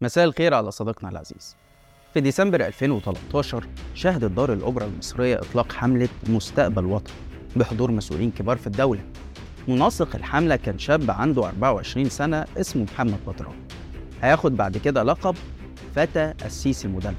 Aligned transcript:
مساء 0.00 0.24
الخير 0.24 0.54
على 0.54 0.70
صديقنا 0.70 1.10
العزيز. 1.10 1.56
في 2.14 2.20
ديسمبر 2.20 2.66
2013 2.66 3.64
شهدت 3.94 4.24
دار 4.24 4.52
الأوبرا 4.52 4.84
المصرية 4.86 5.38
إطلاق 5.38 5.72
حملة 5.72 6.08
مستقبل 6.28 6.84
وطن 6.84 7.12
بحضور 7.56 7.90
مسؤولين 7.90 8.30
كبار 8.30 8.56
في 8.56 8.66
الدولة. 8.66 9.04
منسق 9.68 10.16
الحملة 10.16 10.56
كان 10.56 10.78
شاب 10.78 11.10
عنده 11.10 11.46
24 11.48 12.08
سنة 12.08 12.44
اسمه 12.56 12.82
محمد 12.84 13.18
بدران 13.26 13.54
هياخد 14.22 14.56
بعد 14.56 14.76
كده 14.78 15.02
لقب 15.02 15.34
فتى 15.94 16.34
السيسي 16.44 16.88
المدلل 16.88 17.14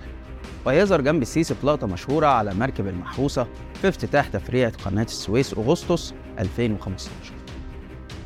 وهيظهر 0.65 1.01
جنب 1.01 1.21
السيسي 1.21 1.55
في 1.55 1.67
لقطة 1.67 1.87
مشهورة 1.87 2.27
على 2.27 2.53
مركب 2.53 2.87
المحروسة 2.87 3.47
في 3.81 3.87
افتتاح 3.87 4.27
تفريعة 4.27 4.71
قناة 4.85 5.03
السويس 5.03 5.53
أغسطس 5.53 6.13
2015 6.39 7.11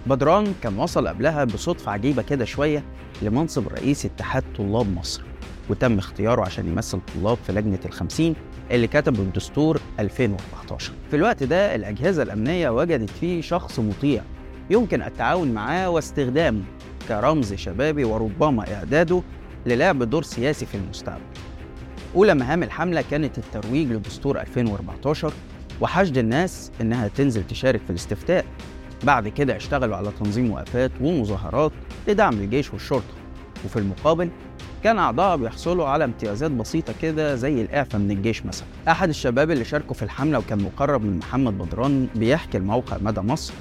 بدران 0.07 0.53
كان 0.63 0.77
وصل 0.79 1.07
قبلها 1.07 1.43
بصدفة 1.43 1.91
عجيبة 1.91 2.21
كده 2.21 2.45
شوية 2.45 2.83
لمنصب 3.21 3.67
رئيس 3.67 4.05
اتحاد 4.05 4.43
طلاب 4.57 4.93
مصر 4.95 5.21
وتم 5.69 5.97
اختياره 5.97 6.41
عشان 6.41 6.67
يمثل 6.67 6.99
طلاب 7.15 7.37
في 7.47 7.53
لجنة 7.53 7.79
الخمسين 7.85 8.35
اللي 8.71 8.87
كتبوا 8.87 9.23
الدستور 9.23 9.79
2014 9.99 10.93
في 11.09 11.15
الوقت 11.15 11.43
ده 11.43 11.75
الأجهزة 11.75 12.23
الأمنية 12.23 12.69
وجدت 12.69 13.09
فيه 13.09 13.41
شخص 13.41 13.79
مطيع 13.79 14.21
يمكن 14.69 15.01
التعاون 15.01 15.51
معاه 15.53 15.89
واستخدامه 15.89 16.61
كرمز 17.07 17.53
شبابي 17.53 18.03
وربما 18.03 18.73
إعداده 18.73 19.21
للعب 19.65 20.03
دور 20.03 20.23
سياسي 20.23 20.65
في 20.65 20.75
المستقبل. 20.75 21.21
أولى 22.15 22.33
مهام 22.33 22.63
الحملة 22.63 23.03
كانت 23.11 23.37
الترويج 23.37 23.91
لدستور 23.91 24.41
2014 24.41 25.33
وحشد 25.81 26.17
الناس 26.17 26.71
إنها 26.81 27.07
تنزل 27.07 27.43
تشارك 27.43 27.81
في 27.81 27.89
الاستفتاء. 27.89 28.45
بعد 29.03 29.27
كده 29.27 29.55
اشتغلوا 29.55 29.95
على 29.95 30.11
تنظيم 30.19 30.51
وقفات 30.51 30.91
ومظاهرات 31.01 31.71
لدعم 32.07 32.33
الجيش 32.33 32.73
والشرطة. 32.73 33.13
وفي 33.65 33.79
المقابل 33.79 34.29
كان 34.83 34.97
أعضاء 34.99 35.37
بيحصلوا 35.37 35.87
على 35.87 36.03
امتيازات 36.03 36.51
بسيطة 36.51 36.93
كده 37.01 37.35
زي 37.35 37.61
الإعفاء 37.61 38.01
من 38.01 38.11
الجيش 38.11 38.45
مثلا. 38.45 38.67
أحد 38.87 39.09
الشباب 39.09 39.51
اللي 39.51 39.65
شاركوا 39.65 39.93
في 39.93 40.03
الحملة 40.03 40.39
وكان 40.39 40.63
مقرب 40.63 41.03
من 41.03 41.17
محمد 41.17 41.57
بدران 41.57 42.07
بيحكي 42.15 42.59
لموقع 42.59 42.97
مدى 43.01 43.21
مصر 43.21 43.53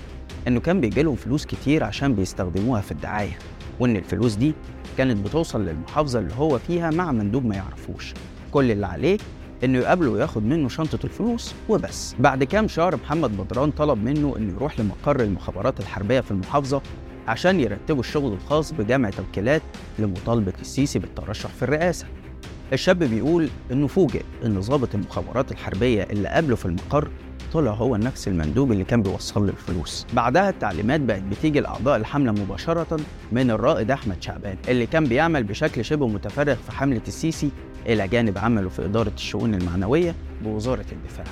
إنه 0.49 0.61
كان 0.61 0.81
بيجي 0.81 1.03
لهم 1.03 1.17
فلوس 1.17 1.47
كتير 1.47 1.85
عشان 1.85 2.15
بيستخدموها 2.15 2.81
في 2.81 2.93
الدعاية 2.93 3.39
وإن 3.81 3.97
الفلوس 3.97 4.35
دي 4.35 4.55
كانت 4.99 5.27
بتوصل 5.27 5.65
للمحافظة 5.67 6.19
اللي 6.19 6.35
هو 6.39 6.59
فيها 6.59 6.91
مع 6.91 7.13
مندوب 7.13 7.45
ما 7.47 7.57
يعرفوش. 7.57 8.15
كل 8.53 8.71
اللي 8.71 8.87
عليه 8.87 9.19
إنه 9.65 9.79
يقابله 9.79 10.11
وياخد 10.11 10.45
منه 10.45 10.69
شنطة 10.69 10.99
الفلوس 11.05 11.55
وبس. 11.69 12.15
بعد 12.19 12.45
كام 12.45 12.69
شهر 12.69 12.97
محمد 12.97 13.37
بدران 13.37 13.71
طلب 13.71 14.05
منه 14.05 14.35
إنه 14.37 14.53
يروح 14.53 14.81
لمقر 14.81 15.21
المخابرات 15.21 15.81
الحربية 15.81 16.21
في 16.21 16.31
المحافظة 16.31 16.83
عشان 17.29 17.61
يرتبوا 17.61 18.01
الشغل 18.01 18.33
الخاص 18.33 18.73
بجمع 18.73 19.11
توكيلات 19.11 19.63
لمطالبة 19.99 20.53
السيسي 20.61 20.99
بالترشح 20.99 21.51
في 21.51 21.63
الرئاسة. 21.63 22.07
الشاب 22.73 22.99
بيقول 22.99 23.49
إنه 23.73 23.87
فوجئ 23.87 24.23
إن 24.45 24.61
ضابط 24.61 24.95
المخابرات 24.95 25.53
الحربية 25.53 26.03
اللي 26.03 26.29
قابله 26.29 26.57
في 26.57 26.67
المقر 26.67 27.09
طلع 27.53 27.71
هو 27.71 27.97
نفس 27.97 28.29
المندوب 28.29 28.73
اللي 28.73 28.85
كان 28.85 29.03
بيوصل 29.03 29.43
له 29.47 29.51
الفلوس. 29.53 30.07
بعدها 30.15 30.51
التعليمات 30.51 31.01
بقت 31.01 31.23
بتيجي 31.23 31.61
لأعضاء 31.61 31.97
الحملة 31.97 32.33
مباشرة 32.33 32.97
من 33.33 33.51
الرائد 33.51 33.91
أحمد 33.91 34.23
شعبان 34.23 34.57
اللي 34.69 34.87
كان 34.87 35.05
بيعمل 35.05 35.45
بشكل 35.45 35.85
شبه 35.85 36.07
متفرغ 36.09 36.55
في 36.55 36.73
حملة 36.73 37.01
السيسي 37.09 37.51
إلى 37.87 38.09
جانب 38.09 38.39
عمله 38.39 38.69
في 38.69 38.85
إدارة 38.85 39.13
الشؤون 39.15 39.55
المعنوية 39.55 40.15
بوزارة 40.45 40.85
الدفاع. 40.93 41.27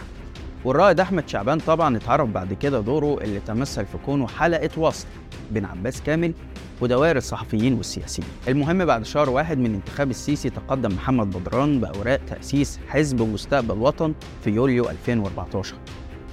والرائد 0.65 1.01
أحمد 1.01 1.29
شعبان 1.29 1.59
طبعا 1.59 1.97
اتعرف 1.97 2.29
بعد 2.29 2.53
كده 2.53 2.81
دوره 2.81 3.19
اللي 3.23 3.41
تمثل 3.41 3.87
في 3.87 3.99
كونه 4.07 4.27
حلقة 4.27 4.71
وصل 4.77 5.07
بين 5.51 5.65
عباس 5.65 6.03
كامل 6.03 6.33
ودوائر 6.81 7.17
الصحفيين 7.17 7.75
والسياسيين. 7.75 8.29
المهم 8.49 8.85
بعد 8.85 9.05
شهر 9.05 9.31
واحد 9.31 9.59
من 9.59 9.75
انتخاب 9.75 10.11
السيسي 10.11 10.51
تقدم 10.51 10.93
محمد 10.95 11.31
بدران 11.31 11.81
بأوراق 11.81 12.21
تأسيس 12.27 12.79
حزب 12.89 13.23
مستقبل 13.23 13.79
وطن 13.79 14.15
في 14.45 14.51
يوليو 14.51 14.91
2014 14.91 15.75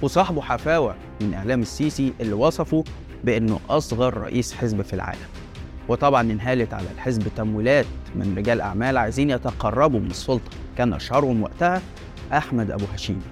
وصاحبه 0.02 0.40
حفاوة 0.40 0.94
من 1.20 1.34
إعلام 1.34 1.62
السيسي 1.62 2.12
اللي 2.20 2.32
وصفه 2.32 2.84
بأنه 3.24 3.60
أصغر 3.70 4.16
رئيس 4.16 4.52
حزب 4.52 4.82
في 4.82 4.92
العالم. 4.92 5.45
وطبعا 5.88 6.22
انهالت 6.22 6.74
على 6.74 6.86
الحزب 6.94 7.28
تمويلات 7.36 7.86
من 8.14 8.34
رجال 8.38 8.60
أعمال 8.60 8.96
عايزين 8.96 9.30
يتقربوا 9.30 10.00
من 10.00 10.10
السلطة. 10.10 10.50
كان 10.78 10.92
أشهرهم 10.92 11.42
وقتها 11.42 11.82
أحمد 12.32 12.70
أبو 12.70 12.84
هشيم. 12.94 13.22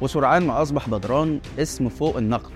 وسرعان 0.00 0.46
ما 0.46 0.62
أصبح 0.62 0.88
بدران 0.88 1.40
اسم 1.58 1.88
فوق 1.88 2.16
النقد. 2.16 2.52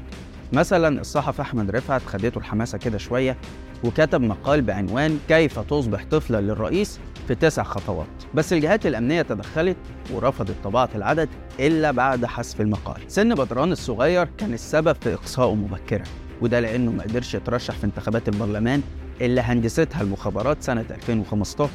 مثلا 0.53 1.01
الصحفي 1.01 1.43
أحمد 1.43 1.71
رفعت 1.71 2.03
خدته 2.03 2.39
الحماسة 2.39 2.79
كده 2.79 2.99
شوية 2.99 3.37
وكتب 3.85 4.21
مقال 4.21 4.63
بعنوان 4.63 5.19
كيف 5.29 5.59
تصبح 5.59 6.05
طفلا 6.11 6.41
للرئيس 6.41 7.01
في 7.29 7.35
تسع 7.35 7.63
خطوات. 7.63 8.07
بس 8.35 8.53
الجهات 8.53 8.87
الأمنية 8.87 9.23
تدخلت 9.23 9.77
ورفضت 10.15 10.55
طباعة 10.65 10.91
العدد 10.95 11.29
إلا 11.61 11.91
بعد 11.91 12.25
حذف 12.25 12.61
المقال. 12.61 13.03
سن 13.09 13.35
بدران 13.35 13.73
الصغير 13.73 14.29
كان 14.39 14.55
السبب 14.55 14.97
في 15.01 15.15
إقصائه 15.15 15.55
مبكرا. 15.55 16.05
وده 16.43 16.61
لأنه 16.61 16.93
ما 16.93 17.03
قدرش 17.03 17.35
يترشح 17.35 17.75
في 17.75 17.85
انتخابات 17.85 18.29
البرلمان 18.29 18.83
اللي 19.21 19.41
هندستها 19.41 20.01
المخابرات 20.03 20.63
سنة 20.63 20.85
2015 20.91 21.71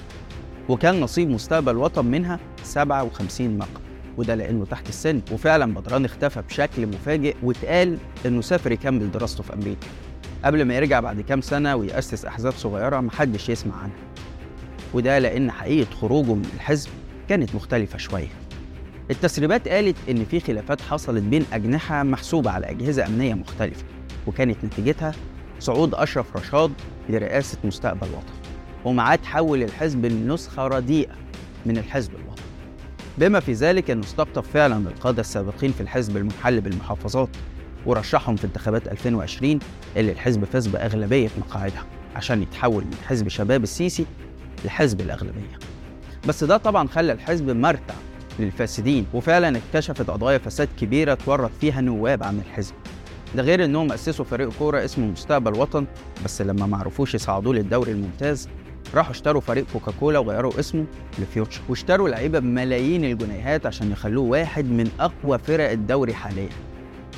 وكان 0.69 1.01
نصيب 1.01 1.29
مستقبل 1.29 1.77
وطن 1.77 2.05
منها 2.05 2.39
57 2.63 3.57
مقام 3.57 3.81
وده 4.17 4.35
لأنه 4.35 4.65
تحت 4.65 4.89
السن 4.89 5.21
وفعلا 5.31 5.73
بدران 5.73 6.05
اختفى 6.05 6.41
بشكل 6.41 6.87
مفاجئ 6.87 7.35
واتقال 7.43 7.97
إنه 8.25 8.41
سافر 8.41 8.71
يكمل 8.71 9.11
دراسته 9.11 9.43
في 9.43 9.53
أمريكا. 9.53 9.87
قبل 10.45 10.65
ما 10.65 10.75
يرجع 10.75 10.99
بعد 10.99 11.21
كام 11.21 11.41
سنة 11.41 11.75
ويأسس 11.75 12.25
أحزاب 12.25 12.53
صغيرة 12.53 12.99
محدش 12.99 13.49
يسمع 13.49 13.75
عنها. 13.75 13.95
وده 14.93 15.19
لأن 15.19 15.51
حقيقة 15.51 15.91
خروجه 15.95 16.33
من 16.33 16.45
الحزب 16.55 16.89
كانت 17.29 17.55
مختلفة 17.55 17.97
شوية. 17.97 18.27
التسريبات 19.11 19.67
قالت 19.67 19.95
إن 20.09 20.25
في 20.25 20.39
خلافات 20.39 20.81
حصلت 20.81 21.23
بين 21.23 21.45
أجنحة 21.53 22.03
محسوبة 22.03 22.51
على 22.51 22.69
أجهزة 22.69 23.05
أمنية 23.05 23.33
مختلفة 23.33 23.83
وكانت 24.27 24.65
نتيجتها 24.65 25.11
صعود 25.61 25.95
أشرف 25.95 26.37
رشاد 26.37 26.71
لرئاسة 27.09 27.57
مستقبل 27.63 28.07
وطن 28.07 28.33
ومعاه 28.85 29.15
تحول 29.15 29.63
الحزب 29.63 30.05
لنسخة 30.05 30.67
رديئة 30.67 31.13
من 31.65 31.77
الحزب 31.77 32.11
الوطني 32.15 32.45
بما 33.17 33.39
في 33.39 33.53
ذلك 33.53 33.89
انه 33.91 34.03
استقطب 34.03 34.43
فعلا 34.43 34.77
القادة 34.77 35.21
السابقين 35.21 35.71
في 35.71 35.81
الحزب 35.81 36.17
المحل 36.17 36.61
بالمحافظات 36.61 37.29
ورشحهم 37.85 38.35
في 38.35 38.43
انتخابات 38.45 38.87
2020 38.87 39.59
اللي 39.97 40.11
الحزب 40.11 40.43
فاز 40.43 40.67
بأغلبية 40.67 41.29
مقاعدها 41.37 41.85
عشان 42.15 42.41
يتحول 42.41 42.83
من 42.83 42.95
حزب 43.07 43.27
شباب 43.27 43.63
السيسي 43.63 44.05
لحزب 44.65 45.01
الأغلبية. 45.01 45.59
بس 46.27 46.43
ده 46.43 46.57
طبعا 46.57 46.87
خلى 46.87 47.11
الحزب 47.11 47.49
مرتع 47.49 47.93
للفاسدين 48.39 49.05
وفعلا 49.13 49.57
اكتشفت 49.57 50.09
قضايا 50.09 50.37
فساد 50.37 50.69
كبيرة 50.79 51.13
تورط 51.13 51.51
فيها 51.61 51.81
نواب 51.81 52.23
عن 52.23 52.39
الحزب. 52.39 52.73
ده 53.35 53.43
غير 53.43 53.65
إنهم 53.65 53.91
أسسوا 53.91 54.25
فريق 54.25 54.49
كورة 54.59 54.85
اسمه 54.85 55.05
مستقبل 55.05 55.59
وطن 55.59 55.85
بس 56.25 56.41
لما 56.41 56.65
ما 56.65 56.77
عرفوش 56.77 57.15
يصعدوه 57.15 57.53
للدوري 57.53 57.91
الممتاز 57.91 58.49
راحوا 58.95 59.11
اشتروا 59.11 59.41
فريق 59.41 59.65
كوكاكولا 59.73 60.19
وغيروا 60.19 60.59
اسمه 60.59 60.85
لفيوتشر 61.19 61.61
واشتروا 61.69 62.09
لعيبة 62.09 62.39
بملايين 62.39 63.05
الجنيهات 63.05 63.65
عشان 63.65 63.91
يخلوه 63.91 64.25
واحد 64.29 64.65
من 64.65 64.89
أقوى 64.99 65.39
فرق 65.39 65.69
الدوري 65.71 66.13
حاليا. 66.13 66.49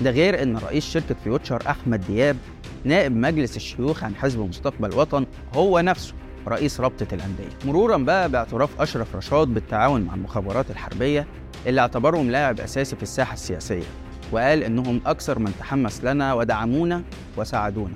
ده 0.01 0.11
غير 0.11 0.43
إن 0.43 0.57
رئيس 0.57 0.85
شركة 0.89 1.15
فيوتشر 1.23 1.63
أحمد 1.69 2.01
دياب 2.07 2.37
نائب 2.83 3.15
مجلس 3.15 3.55
الشيوخ 3.55 4.03
عن 4.03 4.15
حزب 4.15 4.39
مستقبل 4.39 4.95
وطن 4.95 5.25
هو 5.55 5.79
نفسه 5.79 6.13
رئيس 6.47 6.79
رابطة 6.79 7.07
الأندية. 7.13 7.49
مرورا 7.65 7.97
بقى 7.97 8.29
باعتراف 8.29 8.81
أشرف 8.81 9.15
رشاد 9.15 9.47
بالتعاون 9.47 10.01
مع 10.01 10.13
المخابرات 10.13 10.71
الحربية 10.71 11.27
اللي 11.67 11.81
اعتبرهم 11.81 12.31
لاعب 12.31 12.59
أساسي 12.59 12.95
في 12.95 13.03
الساحة 13.03 13.33
السياسية. 13.33 13.83
وقال 14.33 14.63
إنهم 14.63 15.01
أكثر 15.05 15.39
من 15.39 15.51
تحمس 15.59 16.03
لنا 16.03 16.33
ودعمونا 16.33 17.03
وساعدونا. 17.37 17.95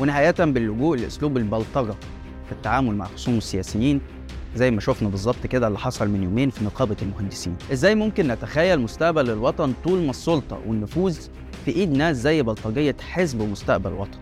ونهاية 0.00 0.34
باللجوء 0.38 0.96
لأسلوب 0.96 1.36
البلطجة 1.36 1.94
في 2.46 2.52
التعامل 2.52 2.94
مع 2.96 3.04
خصوم 3.04 3.38
السياسيين 3.38 4.00
زي 4.56 4.70
ما 4.70 4.80
شفنا 4.80 5.08
بالظبط 5.08 5.46
كده 5.46 5.66
اللي 5.66 5.78
حصل 5.78 6.08
من 6.08 6.22
يومين 6.22 6.50
في 6.50 6.64
نقابة 6.64 6.96
المهندسين. 7.02 7.56
إزاي 7.72 7.94
ممكن 7.94 8.28
نتخيل 8.28 8.80
مستقبل 8.80 9.30
الوطن 9.30 9.74
طول 9.84 10.02
ما 10.04 10.10
السلطة 10.10 10.60
والنفوذ 10.66 11.18
في 11.64 11.70
إيد 11.70 11.90
ناس 11.90 12.16
زي 12.16 12.42
بلطجية 12.42 12.96
حزب 13.10 13.42
مستقبل 13.42 13.92
وطن 13.92 14.18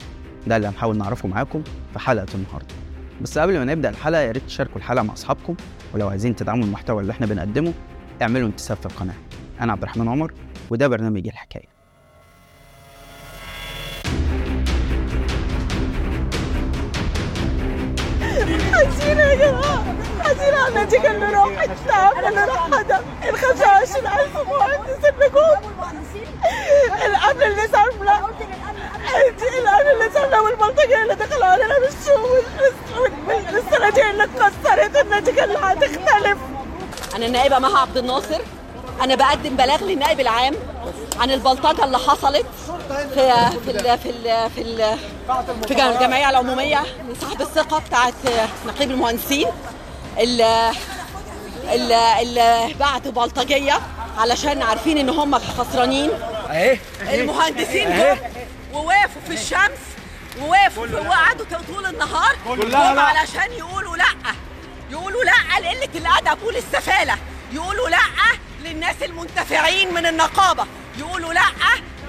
ده 0.46 0.56
اللي 0.56 0.68
هنحاول 0.68 0.98
نعرفه 0.98 1.28
معاكم 1.28 1.62
في 1.92 1.98
حلقة 1.98 2.26
النهاردة. 2.34 2.74
بس 3.22 3.38
قبل 3.38 3.58
ما 3.58 3.64
نبدأ 3.64 3.88
الحلقة 3.88 4.20
يا 4.20 4.32
ريت 4.32 4.42
تشاركوا 4.46 4.76
الحلقة 4.76 5.02
مع 5.02 5.12
أصحابكم 5.14 5.54
ولو 5.94 6.08
عايزين 6.08 6.36
تدعموا 6.36 6.64
المحتوى 6.64 7.02
اللي 7.02 7.10
إحنا 7.12 7.26
بنقدمه 7.26 7.72
اعملوا 8.22 8.48
انتساب 8.48 8.76
في 8.76 8.86
القناة. 8.86 9.14
أنا 9.60 9.72
عبد 9.72 9.82
الرحمن 9.82 10.08
عمر 10.08 10.32
وده 10.70 10.88
برنامج 10.88 11.26
الحكاية. 11.26 11.68
حزينة 18.72 19.22
يا 19.22 19.60
حزينة. 20.20 20.56
على 20.58 20.68
النتيجة 20.80 21.10
اللي 21.10 21.26
راحت 21.26 21.70
التعب 21.70 22.24
اللي 22.24 22.44
راح 22.44 22.66
هدف 22.66 23.02
ال 23.28 23.38
25000 23.38 24.36
مهندس 24.48 25.04
اللي 25.04 25.28
جم 25.28 25.70
الأمن 27.06 27.42
اللي 27.42 27.68
سابنا 27.68 28.16
الأمن. 28.16 28.48
اللي 29.92 30.10
سابنا 30.14 30.40
والبلطجية 30.40 31.02
اللي 31.02 31.14
دخلوا 31.14 31.44
علينا 31.46 31.78
السنة 31.78 32.14
النتيجه 33.90 34.10
اللي 34.10 34.24
اتكسرت 34.24 34.96
النتيجه 34.96 35.44
اللي 35.44 35.58
هتختلف 35.58 36.38
أنا 37.16 37.26
النائبه 37.26 37.58
مها 37.58 37.78
عبد 37.78 37.96
الناصر. 37.96 38.40
أنا 39.02 39.14
بقدم 39.14 39.56
بلاغ 39.56 39.84
للنائب 39.84 40.20
العام 40.20 40.54
عن 41.20 41.30
البلطجة 41.30 41.84
اللي 41.84 41.98
حصلت 41.98 42.46
في 43.14 43.50
في 43.64 43.70
ال 43.70 43.98
في 43.98 44.10
ال 44.10 44.50
في 44.50 44.60
ال 44.62 44.98
في 45.68 45.72
الجمعية 45.72 46.30
العمومية 46.30 46.82
لصاحب 47.08 47.40
الثقة 47.40 47.78
بتاعه 47.78 48.12
نقيب 48.66 48.90
المهندسين 48.90 49.46
اللي 50.18 50.70
اللي 52.22 52.74
بعتوا 52.80 53.12
بلطجية 53.12 53.80
علشان 54.18 54.62
عارفين 54.62 54.98
إن 54.98 55.08
هم 55.08 55.38
خسرانين. 55.38 56.10
أهي. 56.50 56.78
المهندسين 57.14 57.88
جم 57.90 58.16
ووقفوا 58.74 59.22
في 59.26 59.34
الشمس 59.34 59.78
ووقفوا 60.42 60.86
وقعدوا 61.08 61.46
طول 61.74 61.86
النهار. 61.86 62.36
جم. 62.46 62.76
علشان 62.98 63.52
يقولوا 63.58 63.96
لأ. 63.96 64.04
يقولوا 64.90 65.24
لأ 65.24 65.60
لقلة 65.60 65.88
الادب 65.94 66.42
وللسفاله 66.42 67.14
يقولوا 67.52 67.88
لأ 67.88 67.98
للناس 68.64 69.02
المنتفعين 69.02 69.94
من 69.94 70.06
النقابة. 70.06 70.64
يقولوا 70.98 71.32
لأ 71.32 71.40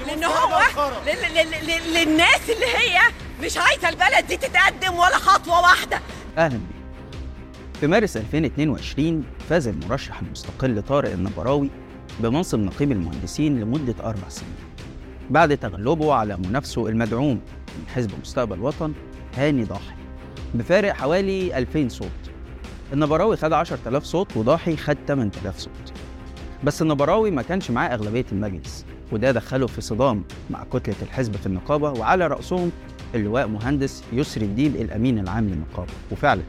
لأن 0.08 0.24
هو 0.24 0.60
لل- 1.06 1.34
لل- 1.36 1.68
لل- 1.68 1.94
للناس 1.94 2.50
اللي 2.50 2.66
هي 2.66 3.00
مش 3.44 3.58
عايزة 3.58 3.90
البلد 3.90 4.28
دي 4.28 4.38
تتقدم 4.38 4.96
ولا 4.96 5.18
خطوة 5.18 5.62
واحدة. 5.62 6.00
أهلا 6.38 6.58
بيكم. 6.58 6.80
في 7.80 7.88
مارس 7.88 8.18
2022 8.18 9.24
فاز 9.50 9.68
المرشح 9.68 10.20
المستقل 10.20 10.82
طارق 10.82 11.12
النبراوي 11.12 11.70
بمنصب 12.20 12.60
نقيب 12.60 12.92
المهندسين 12.92 13.60
لمدة 13.62 13.96
أربع 14.04 14.30
سنين. 14.30 14.56
بعد 15.30 15.58
تغلبه 15.58 16.14
على 16.14 16.38
منافسه 16.38 16.88
المدعوم 16.88 17.42
من 17.78 17.86
حزب 17.96 18.12
مستقبل 18.22 18.60
وطن 18.60 18.94
هاني 19.38 19.64
ضاحي. 19.64 19.96
بفارق 20.54 20.94
حوالي 20.94 21.58
2000 21.58 21.90
صوت. 21.90 22.08
النبراوي 22.94 23.38
خد 23.38 23.54
10000 23.54 24.04
صوت 24.04 24.38
وضاحي 24.38 24.78
خد 24.78 24.98
8000 25.08 25.60
صوت. 25.60 25.89
بس 26.64 26.82
النبراوي 26.82 27.32
ما 27.32 27.42
كانش 27.42 27.72
معاه 27.72 27.88
أغلبية 27.90 28.26
المجلس 28.32 28.86
وده 29.12 29.32
دخله 29.32 29.68
في 29.68 29.82
صدام 29.82 30.24
مع 30.50 30.64
كتلة 30.64 30.96
الحزب 31.02 31.36
في 31.36 31.46
النقابة 31.46 31.92
وعلى 31.92 32.28
رأسهم 32.28 32.72
اللواء 33.16 33.48
مهندس 33.48 34.04
يسري 34.14 34.46
الديب 34.46 34.76
الأمين 34.76 35.20
العام 35.20 35.48
للنقابة. 35.48 35.92
وفعلا 36.12 36.42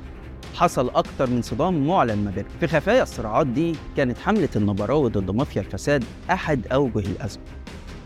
حصل 0.55 0.89
أكتر 0.91 1.31
من 1.31 1.43
صدام 1.43 1.87
معلن 1.87 2.25
ما 2.25 2.31
بينهم 2.31 2.51
في 2.61 2.67
خفايا 2.67 3.03
الصراعات 3.03 3.47
دي 3.47 3.73
كانت 3.97 4.19
حملة 4.19 4.49
النبراوي 4.57 5.11
ضد 5.11 5.31
مافيا 5.31 5.61
الفساد 5.63 6.05
أحد 6.31 6.67
أوجه 6.67 6.99
الأزمة 6.99 7.43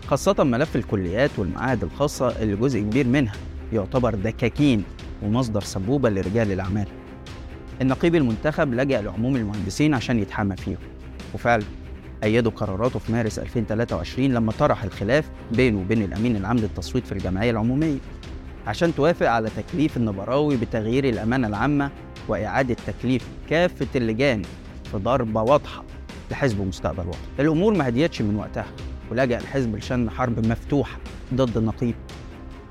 خاصة 0.07 0.45
ملف 0.45 0.77
الكليات 0.77 1.31
والمعاهد 1.39 1.85
الخاصة 1.85 2.29
اللي 2.43 2.57
جزء 2.57 2.81
كبير 2.81 3.07
منها 3.07 3.35
يعتبر 3.73 4.15
دكاكين 4.15 4.85
ومصدر 5.23 5.61
سبوبة 5.61 6.11
لرجال 6.11 6.53
الأعمال. 6.53 6.87
النقيب 7.83 8.15
المنتخب 8.15 8.75
لجأ 8.75 9.03
لعموم 9.03 9.37
المهندسين 9.37 9.95
عشان 9.95 10.19
يتحامى 10.19 10.57
فيهم. 10.57 10.79
وفعلا 11.35 11.63
أيدوا 12.25 12.53
قراراته 12.53 12.99
في 12.99 13.13
مارس 13.13 13.39
2023 13.39 14.27
لما 14.35 14.53
طرح 14.53 14.85
الخلاف 14.85 15.31
بينه 15.53 15.79
وبين 15.81 16.03
الأمين 16.03 16.37
العام 16.37 16.57
للتصويت 16.57 17.07
في 17.07 17.13
الجمعية 17.13 17.51
العمومية 17.51 17.99
عشان 18.67 18.95
توافق 18.95 19.29
على 19.31 19.51
تكليف 19.57 19.97
النبراوي 19.97 20.57
بتغيير 20.57 21.09
الأمانة 21.09 21.47
العامة 21.49 21.91
وإعادة 22.29 22.77
تكليف 22.87 23.29
كافة 23.51 23.87
اللجان 23.97 24.43
في 24.91 24.97
ضربة 24.97 25.43
واضحة 25.43 25.85
لحزب 26.31 26.61
مستقبل 26.61 27.07
وطن 27.09 27.19
الأمور 27.41 27.75
ما 27.75 27.89
هديتش 27.89 28.23
من 28.23 28.37
وقتها 28.37 28.67
ولجأ 29.11 29.39
الحزب 29.39 29.77
لشن 29.77 30.11
حرب 30.11 30.47
مفتوحة 30.47 30.99
ضد 31.35 31.57
النقيب 31.57 31.95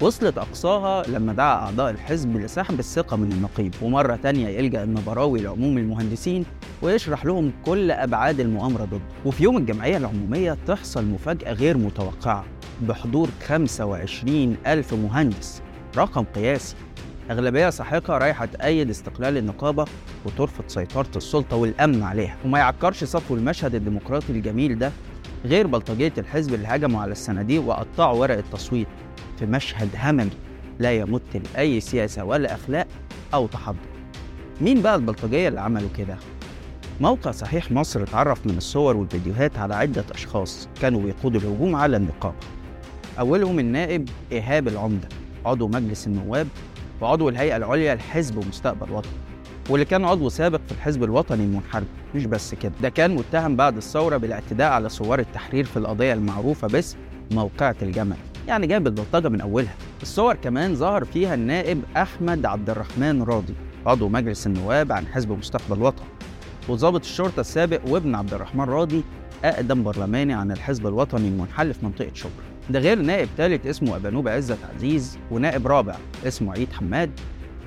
وصلت 0.03 0.37
أقصاها 0.37 1.07
لما 1.07 1.33
دعا 1.33 1.55
أعضاء 1.55 1.91
الحزب 1.91 2.37
لسحب 2.37 2.79
الثقة 2.79 3.17
من 3.17 3.31
النقيب. 3.31 3.73
ومرة 3.81 4.15
تانية 4.15 4.47
يلجأ 4.47 4.83
النبراوي 4.83 5.41
لعموم 5.41 5.77
المهندسين 5.77 6.45
ويشرح 6.81 7.25
لهم 7.25 7.51
كل 7.65 7.91
أبعاد 7.91 8.39
المؤامرة 8.39 8.83
ضده. 8.85 9.01
وفي 9.25 9.43
يوم 9.43 9.57
الجمعية 9.57 9.97
العمومية 9.97 10.57
تحصل 10.67 11.05
مفاجأة 11.05 11.53
غير 11.53 11.77
متوقعة. 11.77 12.45
بحضور 12.81 13.29
25 13.47 14.57
ألف 14.67 14.93
مهندس. 14.93 15.61
رقم 15.97 16.23
قياسي. 16.23 16.75
أغلبية 17.31 17.69
ساحقة 17.69 18.17
رايحة 18.17 18.45
تأيد 18.45 18.89
استقلال 18.89 19.37
النقابة 19.37 19.85
وترفض 20.25 20.63
سيطرة 20.67 21.11
السلطة 21.15 21.55
والأمن 21.55 22.03
عليها. 22.03 22.37
وما 22.45 22.59
يعكرش 22.59 23.03
صفو 23.03 23.35
المشهد 23.35 23.75
الديمقراطي 23.75 24.31
الجميل 24.31 24.79
ده 24.79 24.91
غير 25.45 25.67
بلطجية 25.67 26.13
الحزب 26.17 26.53
اللي 26.53 26.67
هجموا 26.67 27.01
على 27.01 27.11
الصناديق 27.11 27.63
وقطعوا 27.63 28.19
ورق 28.19 28.37
التصويت. 28.37 28.87
في 29.43 29.49
مشهد 29.49 29.89
هممي 30.03 30.29
لا 30.79 30.93
يمت 30.93 31.21
لأي 31.55 31.79
سياسة 31.79 32.23
ولا 32.23 32.53
أخلاق 32.55 32.87
أو 33.33 33.47
تحضر. 33.47 33.77
مين 34.61 34.81
بقى 34.81 34.95
البلطجية 34.95 35.47
اللي 35.47 35.61
عملوا 35.61 35.89
كده؟ 35.97 36.17
موقع 37.01 37.31
صحيح 37.31 37.71
مصر 37.71 38.03
اتعرف 38.03 38.47
من 38.47 38.57
الصور 38.57 38.97
والفيديوهات 38.97 39.57
على 39.57 39.75
عدة 39.75 40.05
أشخاص 40.11 40.67
كانوا 40.81 41.01
بيقودوا 41.01 41.41
الهجوم 41.41 41.75
على 41.75 41.97
النقابة. 41.97 42.35
أولهم 43.19 43.59
النائب 43.59 44.09
إيهاب 44.31 44.67
العمدة 44.67 45.07
عضو 45.45 45.67
مجلس 45.67 46.07
النواب 46.07 46.47
وعضو 47.01 47.29
الهيئة 47.29 47.57
العليا 47.57 47.95
لحزب 47.95 48.47
مستقبل 48.47 48.91
وطن 48.91 49.09
واللي 49.69 49.85
كان 49.85 50.05
عضو 50.05 50.29
سابق 50.29 50.59
في 50.67 50.71
الحزب 50.71 51.03
الوطني 51.03 51.43
المنحرف. 51.43 51.87
مش 52.15 52.25
بس 52.25 52.55
كده 52.55 52.73
ده 52.81 52.89
كان 52.89 53.15
متهم 53.15 53.55
بعد 53.55 53.77
الثورة 53.77 54.17
بالاعتداء 54.17 54.71
على 54.71 54.89
ثوار 54.89 55.19
التحرير 55.19 55.63
في 55.65 55.77
القضية 55.77 56.13
المعروفة 56.13 56.67
باسم 56.67 56.97
موقعة 57.31 57.75
الجمل. 57.81 58.17
يعني 58.47 58.67
جاب 58.67 58.87
البلطجة 58.87 59.29
من 59.29 59.41
أولها. 59.41 59.75
الصور 60.01 60.35
كمان 60.35 60.75
ظهر 60.75 61.05
فيها 61.05 61.33
النائب 61.33 61.81
أحمد 61.97 62.45
عبد 62.45 62.69
الرحمن 62.69 63.23
راضي 63.23 63.53
عضو 63.85 64.09
مجلس 64.09 64.47
النواب 64.47 64.91
عن 64.91 65.07
حزب 65.07 65.31
مستقبل 65.31 65.81
وطن 65.81 66.03
وضابط 66.69 66.99
الشرطة 66.99 67.39
السابق 67.39 67.79
وابن 67.87 68.15
عبد 68.15 68.33
الرحمن 68.33 68.63
راضي 68.63 69.03
أقدم 69.43 69.83
برلماني 69.83 70.33
عن 70.33 70.51
الحزب 70.51 70.87
الوطني 70.87 71.27
المنحل 71.27 71.73
في 71.73 71.85
منطقة 71.85 72.11
شبرا. 72.13 72.43
ده 72.69 72.79
غير 72.79 72.99
نائب 72.99 73.29
ثالث 73.37 73.65
اسمه 73.65 73.95
أبانوب 73.95 74.27
عزت 74.27 74.57
عزيز 74.75 75.17
ونائب 75.31 75.67
رابع 75.67 75.95
اسمه 76.27 76.51
عيد 76.51 76.73
حماد. 76.73 77.11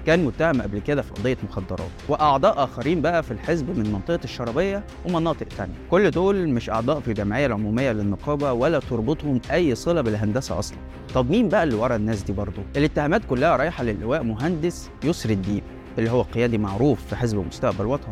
كان 0.07 0.25
متهم 0.25 0.63
قبل 0.63 0.79
كده 0.79 1.03
في 1.03 1.13
قضية 1.13 1.37
مخدرات 1.49 1.91
وأعضاء 2.09 2.65
آخرين 2.65 3.01
بقى 3.01 3.23
في 3.23 3.31
الحزب 3.31 3.79
من 3.79 3.93
منطقة 3.93 4.21
الشرابية 4.25 4.85
ومناطق 5.05 5.47
تانية. 5.59 5.75
كل 5.91 6.11
دول 6.11 6.49
مش 6.49 6.71
أعضاء 6.71 7.01
في 7.01 7.09
الجمعية 7.09 7.47
العمومية 7.47 7.93
للنقابة 7.93 8.53
ولا 8.53 8.79
تربطهم 8.79 9.41
أي 9.53 9.75
صلة 9.75 10.01
بالهندسة 10.01 10.59
أصلا. 10.59 10.79
طب 11.15 11.31
مين 11.31 11.49
بقى 11.49 11.63
اللي 11.63 11.75
ورا 11.75 11.97
الناس 11.97 12.23
دي 12.23 12.33
برضه؟ 12.33 12.63
الاتهامات 12.77 13.25
كلها 13.25 13.57
رايحة 13.57 13.85
للواء 13.85 14.23
مهندس 14.23 14.91
يسري 15.05 15.33
الدين 15.35 15.63
اللي 15.99 16.11
هو 16.11 16.23
قيادي 16.23 16.59
معروف 16.59 17.07
في 17.07 17.17
حزب 17.17 17.39
مستقبل 17.47 17.87
وطن 17.87 18.11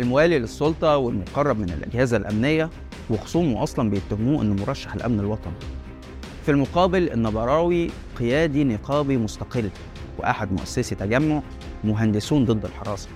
الموالي 0.00 0.38
للسلطة 0.38 0.96
والمقرب 0.96 1.58
من 1.58 1.70
الأجهزة 1.70 2.16
الأمنية 2.16 2.70
وخصومه 3.10 3.62
أصلا 3.62 3.90
بيتهموه 3.90 4.42
إنه 4.42 4.54
مرشح 4.64 4.94
الأمن 4.94 5.20
الوطني. 5.20 5.52
في 6.44 6.50
المقابل 6.50 7.12
النبراوي 7.12 7.90
قيادي 8.18 8.64
نقابي 8.64 9.16
مستقل. 9.16 9.70
وأحد 10.18 10.52
مؤسسي 10.52 10.94
تجمع 10.94 11.42
مهندسون 11.84 12.44
ضد 12.44 12.64
الحراسة 12.64 13.08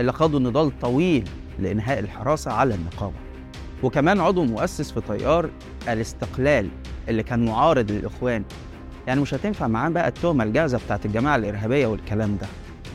اللي 0.00 0.12
خاضوا 0.12 0.40
نضال 0.40 0.78
طويل 0.80 1.28
لإنهاء 1.58 1.98
الحراسة 1.98 2.52
على 2.52 2.74
النقابة. 2.74 3.14
وكمان 3.82 4.20
عضو 4.20 4.44
مؤسس 4.44 4.92
في 4.92 5.00
تيار 5.00 5.50
الاستقلال 5.88 6.68
اللي 7.08 7.22
كان 7.22 7.44
معارض 7.44 7.90
للإخوان. 7.90 8.44
يعني 9.06 9.20
مش 9.20 9.34
هتنفع 9.34 9.66
معاه 9.68 9.88
بقى 9.88 10.08
التهمة 10.08 10.44
الجاهزة 10.44 10.78
بتاعت 10.86 11.06
الجماعة 11.06 11.36
الإرهابية 11.36 11.86
والكلام 11.86 12.36
ده. 12.40 12.46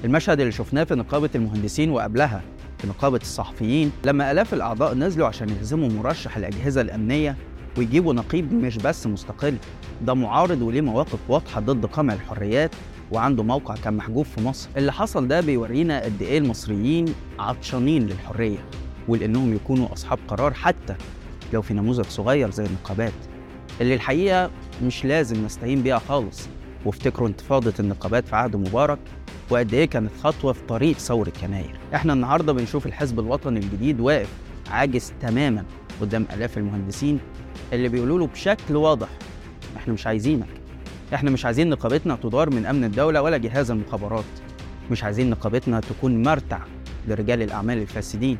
المشهد 0.05 0.39
اللي 0.39 0.51
شفناه 0.51 0.83
في 0.83 0.95
نقابة 0.95 1.29
المهندسين 1.35 1.89
وقبلها 1.91 2.41
في 2.77 2.87
نقابة 2.87 3.17
الصحفيين 3.17 3.91
لما 4.05 4.31
آلاف 4.31 4.53
الأعضاء 4.53 4.93
نزلوا 4.93 5.27
عشان 5.27 5.49
يهزموا 5.49 5.89
مرشح 5.89 6.37
الأجهزة 6.37 6.81
الأمنية 6.81 7.35
ويجيبوا 7.77 8.13
نقيب 8.13 8.53
مش 8.53 8.77
بس 8.77 9.07
مستقل 9.07 9.57
ده 10.01 10.13
معارض 10.13 10.61
وليه 10.61 10.81
مواقف 10.81 11.19
واضحة 11.29 11.61
ضد 11.61 11.85
قمع 11.85 12.13
الحريات 12.13 12.71
وعنده 13.11 13.43
موقع 13.43 13.75
كان 13.75 13.93
محجوب 13.97 14.25
في 14.25 14.41
مصر. 14.41 14.69
اللي 14.77 14.93
حصل 14.93 15.27
ده 15.27 15.41
بيورينا 15.41 16.03
قد 16.03 16.21
إيه 16.21 16.37
المصريين 16.37 17.05
عطشانين 17.39 18.07
للحرية 18.07 18.65
ولأنهم 19.07 19.55
يكونوا 19.55 19.93
أصحاب 19.93 20.19
قرار 20.27 20.53
حتى 20.53 20.95
لو 21.53 21.61
في 21.61 21.73
نموذج 21.73 22.05
صغير 22.05 22.51
زي 22.51 22.65
النقابات. 22.65 23.13
اللي 23.81 23.93
الحقيقة 23.93 24.51
مش 24.83 25.05
لازم 25.05 25.45
نستهين 25.45 25.81
بيها 25.81 25.99
خالص. 25.99 26.47
وافتكروا 26.85 27.27
انتفاضة 27.27 27.73
النقابات 27.79 28.27
في 28.27 28.35
عهد 28.35 28.55
مبارك 28.55 28.99
وقد 29.49 29.73
إيه 29.73 29.85
كانت 29.85 30.11
خطوة 30.23 30.53
في 30.53 30.61
طريق 30.67 30.97
ثورة 30.97 31.33
يناير. 31.43 31.79
إحنا 31.95 32.13
النهارده 32.13 32.53
بنشوف 32.53 32.85
الحزب 32.85 33.19
الوطني 33.19 33.59
الجديد 33.59 33.99
واقف 33.99 34.29
عاجز 34.71 35.13
تماما 35.21 35.65
قدام 36.01 36.27
آلاف 36.33 36.57
المهندسين 36.57 37.19
اللي 37.73 37.89
بيقولوا 37.89 38.19
له 38.19 38.27
بشكل 38.27 38.75
واضح 38.75 39.07
إحنا 39.77 39.93
مش 39.93 40.07
عايزينك. 40.07 40.47
إحنا 41.13 41.31
مش 41.31 41.45
عايزين 41.45 41.69
نقابتنا 41.69 42.15
تدار 42.23 42.49
من 42.49 42.65
أمن 42.65 42.83
الدولة 42.83 43.21
ولا 43.21 43.37
جهاز 43.37 43.71
المخابرات. 43.71 44.23
مش 44.91 45.03
عايزين 45.03 45.29
نقابتنا 45.29 45.79
تكون 45.79 46.23
مرتع 46.23 46.59
لرجال 47.07 47.41
الأعمال 47.41 47.77
الفاسدين. 47.77 48.37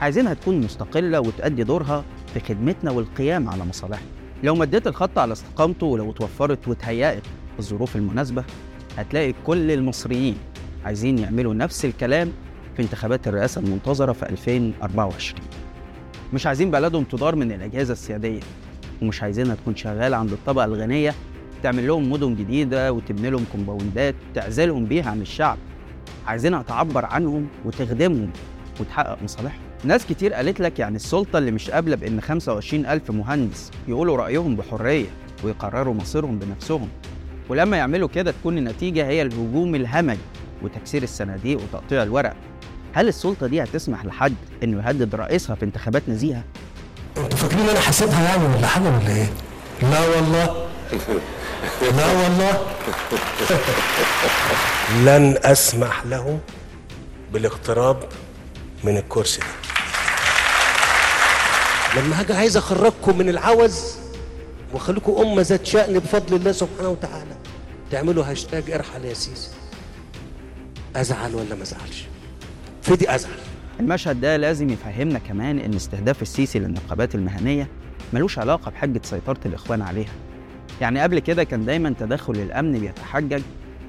عايزينها 0.00 0.34
تكون 0.34 0.60
مستقلة 0.60 1.20
وتؤدي 1.20 1.64
دورها 1.64 2.04
في 2.34 2.40
خدمتنا 2.40 2.90
والقيام 2.90 3.48
على 3.48 3.64
مصالحنا. 3.64 4.06
لو 4.42 4.54
مديت 4.54 4.86
الخط 4.86 5.18
على 5.18 5.32
استقامته 5.32 5.86
ولو 5.86 6.12
توفرت 6.12 6.68
وتهيأت 6.68 7.22
الظروف 7.58 7.96
المناسبة 7.96 8.44
هتلاقي 8.98 9.34
كل 9.46 9.70
المصريين 9.70 10.36
عايزين 10.84 11.18
يعملوا 11.18 11.54
نفس 11.54 11.84
الكلام 11.84 12.32
في 12.76 12.82
انتخابات 12.82 13.28
الرئاسة 13.28 13.60
المنتظرة 13.60 14.12
في 14.12 14.28
2024 14.28 15.40
مش 16.32 16.46
عايزين 16.46 16.70
بلدهم 16.70 17.04
تدار 17.04 17.34
من 17.36 17.52
الأجهزة 17.52 17.92
السيادية 17.92 18.40
ومش 19.02 19.22
عايزينها 19.22 19.54
تكون 19.54 19.76
شغالة 19.76 20.16
عند 20.16 20.32
الطبقة 20.32 20.64
الغنية 20.64 21.14
تعمل 21.62 21.86
لهم 21.86 22.10
مدن 22.10 22.34
جديدة 22.34 22.92
وتبني 22.92 23.30
لهم 23.30 23.44
كومباوندات 23.52 24.14
تعزلهم 24.34 24.84
بيها 24.84 25.10
عن 25.10 25.20
الشعب. 25.20 25.58
عايزينها 26.26 26.62
تعبر 26.62 27.04
عنهم 27.04 27.46
وتخدمهم 27.64 28.30
وتحقق 28.80 29.22
مصالحهم. 29.22 29.60
ناس 29.84 30.06
كتير 30.06 30.34
قالت 30.34 30.60
لك 30.60 30.78
يعني 30.78 30.96
السلطة 30.96 31.38
اللي 31.38 31.50
مش 31.50 31.70
قابلة 31.70 31.96
بإن 31.96 32.20
25 32.20 32.86
ألف 32.86 33.10
مهندس 33.10 33.70
يقولوا 33.88 34.16
رأيهم 34.16 34.56
بحرية 34.56 35.06
ويقرروا 35.44 35.94
مصيرهم 35.94 36.38
بنفسهم. 36.38 36.88
ولما 37.48 37.76
يعملوا 37.76 38.08
كده 38.08 38.30
تكون 38.30 38.58
النتيجة 38.58 39.06
هي 39.06 39.22
الهجوم 39.22 39.74
الهمجي 39.74 40.18
وتكسير 40.62 41.02
الصناديق 41.02 41.60
وتقطيع 41.62 42.02
الورق. 42.02 42.36
هل 42.92 43.08
السلطة 43.08 43.46
دي 43.46 43.62
هتسمح 43.62 44.04
لحد 44.04 44.34
إنه 44.62 44.78
يهدد 44.78 45.14
رئيسها 45.14 45.56
في 45.56 45.64
انتخابات 45.64 46.02
نزيهة؟ 46.08 46.44
أنتوا 47.16 47.38
فاكرين 47.38 47.68
أنا 47.68 47.80
حاسبها 47.80 48.22
يعني 48.24 48.56
ولا 48.56 48.66
حاجة 48.66 48.84
ولا 48.84 49.16
إيه؟ 49.16 49.28
لا 49.82 50.08
والله. 50.16 50.66
لا 51.96 52.06
والله. 52.06 52.66
لن 55.04 55.38
أسمح 55.44 56.06
لهم 56.06 56.40
بالاقتراب 57.32 58.08
من 58.84 58.96
الكرسي 58.96 59.40
ده. 59.40 59.46
لما 62.00 62.20
هاجي 62.20 62.32
عايز 62.32 62.56
أخرجكم 62.56 63.18
من 63.18 63.28
العوز 63.28 63.94
وأخليكم 64.72 65.12
أمة 65.12 65.42
ذات 65.42 65.66
شأن 65.66 65.98
بفضل 65.98 66.36
الله 66.36 66.52
سبحانه 66.52 66.88
وتعالى 66.88 67.36
تعملوا 67.90 68.24
هاشتاج 68.24 68.70
ارحل 68.70 69.04
يا 69.04 69.14
سيسي. 69.14 69.50
أزعل 70.96 71.34
ولا 71.34 71.54
ما 71.54 71.62
أزعلش؟ 71.62 72.04
في 72.82 72.96
دي 72.96 73.14
أزعل. 73.14 73.38
المشهد 73.80 74.20
ده 74.20 74.36
لازم 74.36 74.70
يفهمنا 74.70 75.18
كمان 75.18 75.58
إن 75.58 75.74
استهداف 75.74 76.22
السيسي 76.22 76.58
للنقابات 76.58 77.14
المهنية 77.14 77.68
ملوش 78.12 78.38
علاقة 78.38 78.70
بحجة 78.70 79.00
سيطرة 79.04 79.40
الإخوان 79.46 79.82
عليها. 79.82 80.12
يعني 80.80 81.00
قبل 81.00 81.18
كده 81.18 81.44
كان 81.44 81.64
دايما 81.64 81.94
تدخل 82.00 82.32
الأمن 82.32 82.78
بيتحجج 82.78 83.42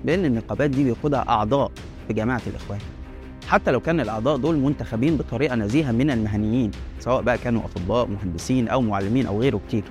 بأن 0.05 0.25
النقابات 0.25 0.69
دي 0.69 0.83
بيقودها 0.83 1.25
أعضاء 1.29 1.71
في 2.07 2.13
جماعة 2.13 2.41
الإخوان 2.47 2.79
حتى 3.47 3.71
لو 3.71 3.79
كان 3.79 3.99
الأعضاء 3.99 4.37
دول 4.37 4.55
منتخبين 4.55 5.17
بطريقة 5.17 5.55
نزيهة 5.55 5.91
من 5.91 6.11
المهنيين 6.11 6.71
سواء 6.99 7.21
بقى 7.21 7.37
كانوا 7.37 7.61
أطباء 7.65 8.05
مهندسين 8.07 8.67
أو 8.67 8.81
معلمين 8.81 9.25
أو 9.25 9.41
غيره 9.41 9.61
كتير 9.67 9.83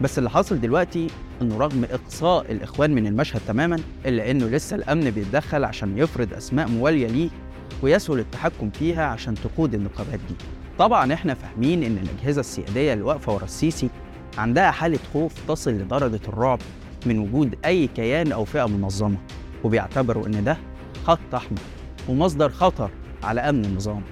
بس 0.00 0.18
اللي 0.18 0.30
حاصل 0.30 0.60
دلوقتي 0.60 1.06
إنه 1.42 1.58
رغم 1.58 1.84
إقصاء 1.90 2.52
الإخوان 2.52 2.94
من 2.94 3.06
المشهد 3.06 3.40
تماما 3.48 3.76
إلا 4.06 4.30
إنه 4.30 4.46
لسه 4.46 4.76
الأمن 4.76 5.10
بيتدخل 5.10 5.64
عشان 5.64 5.98
يفرض 5.98 6.34
أسماء 6.34 6.68
موالية 6.68 7.06
ليه 7.06 7.28
ويسهل 7.82 8.18
التحكم 8.18 8.70
فيها 8.70 9.04
عشان 9.06 9.34
تقود 9.34 9.74
النقابات 9.74 10.20
دي. 10.28 10.34
طبعا 10.78 11.12
إحنا 11.12 11.34
فاهمين 11.34 11.82
إن 11.82 11.98
الأجهزة 12.02 12.40
السيادية 12.40 12.92
اللي 12.92 13.04
واقفة 13.04 13.34
ورا 13.34 13.44
السيسي 13.44 13.88
عندها 14.38 14.70
حالة 14.70 14.98
خوف 15.12 15.34
تصل 15.48 15.70
لدرجة 15.70 16.20
الرعب 16.28 16.58
من 17.06 17.18
وجود 17.18 17.54
أي 17.64 17.86
كيان 17.86 18.32
أو 18.32 18.44
فئة 18.44 18.66
منظمة 18.66 19.16
وبيعتبروا 19.64 20.26
إن 20.26 20.44
ده 20.44 20.56
خط 21.04 21.34
أحمر 21.34 21.58
ومصدر 22.08 22.50
خطر 22.50 22.90
على 23.22 23.40
أمن 23.40 23.64
النظام. 23.64 24.02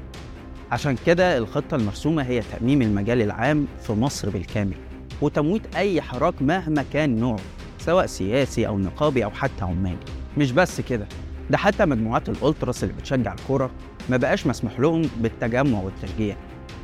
عشان 0.73 0.97
كده 1.07 1.39
الخطة 1.39 1.75
المرسومة 1.75 2.23
هي 2.23 2.41
تأميم 2.41 2.83
المجال 2.83 3.23
العام 3.23 3.67
في 3.83 3.93
مصر 3.93 4.31
بالكامل 4.31 4.75
وتمويت 5.23 5.77
أي 5.77 6.03
حراك 6.03 6.43
مهما 6.43 6.85
كان 6.93 7.17
نوعه 7.21 7.41
سواء 7.79 8.07
سياسي 8.07 8.67
أو 8.67 8.79
نقابي 8.79 9.25
أو 9.25 9.31
حتى 9.31 9.65
عمالي. 9.65 9.97
مش 10.39 10.53
بس 10.53 10.81
كده 10.81 11.07
ده 11.51 11.59
حتى 11.59 11.85
مجموعات 11.85 12.29
الألتراس 12.29 12.85
اللي 12.85 12.95
بتشجع 12.95 13.33
الكورة 13.35 13.71
ما 14.09 14.17
بقاش 14.17 14.47
مسموح 14.47 14.81
لهم 14.81 15.03
بالتجمع 15.21 15.81
والتشجيع 15.81 16.37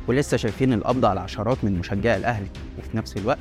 ولسه 0.07 0.37
شايفين 0.37 0.73
القبض 0.73 1.05
على 1.05 1.19
عشرات 1.19 1.57
من 1.63 1.79
مشجعي 1.79 2.17
الأهلي. 2.17 2.47
وفي 2.79 2.97
نفس 2.97 3.17
الوقت 3.17 3.37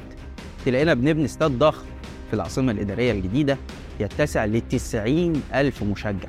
تلاقينا 0.64 0.94
بنبني 0.94 1.24
استاد 1.24 1.50
ضخم 1.50 1.84
في 2.28 2.34
العاصمة 2.34 2.72
الإدارية 2.72 3.12
الجديدة 3.12 3.58
يتسع 4.00 4.44
ل 4.44 4.60
90 4.60 5.42
ألف 5.54 5.82
مشجع. 5.82 6.28